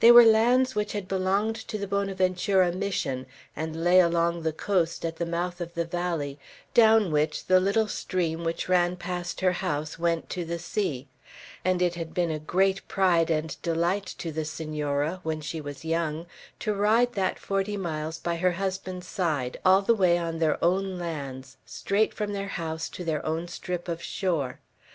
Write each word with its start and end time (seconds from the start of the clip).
They 0.00 0.10
were 0.10 0.24
lands 0.24 0.74
which 0.74 0.92
had 0.92 1.06
belonged 1.06 1.56
to 1.68 1.76
the 1.76 1.86
Bonaventura 1.86 2.72
Mission, 2.72 3.26
and 3.54 3.84
lay 3.84 4.00
along 4.00 4.40
the 4.40 4.54
coast 4.54 5.04
at 5.04 5.16
the 5.16 5.26
mouth 5.26 5.60
of 5.60 5.74
the 5.74 5.84
valley 5.84 6.38
down 6.72 7.12
which 7.12 7.44
the 7.44 7.60
little 7.60 7.86
stream 7.86 8.42
which 8.42 8.70
ran 8.70 8.96
past 8.96 9.42
her 9.42 9.52
house 9.52 9.98
went 9.98 10.30
to 10.30 10.46
the 10.46 10.58
sea; 10.58 11.08
and 11.62 11.82
it 11.82 11.94
had 11.94 12.14
been 12.14 12.30
a 12.30 12.38
great 12.38 12.88
pride 12.88 13.28
and 13.30 13.60
delight 13.60 14.06
to 14.16 14.32
the 14.32 14.46
Senora, 14.46 15.20
when 15.24 15.42
she 15.42 15.60
was 15.60 15.84
young, 15.84 16.24
to 16.58 16.72
ride 16.72 17.12
that 17.12 17.38
forty 17.38 17.76
miles 17.76 18.18
by 18.18 18.36
her 18.36 18.52
husband's 18.52 19.06
side, 19.06 19.60
all 19.62 19.82
the 19.82 19.94
way 19.94 20.16
on 20.16 20.38
their 20.38 20.56
own 20.64 20.98
lands, 20.98 21.58
straight 21.66 22.14
from 22.14 22.32
their 22.32 22.48
house 22.48 22.88
to 22.88 23.04
their 23.04 23.22
own 23.26 23.46
strip 23.46 23.88
of 23.88 24.02
shore. 24.02 24.58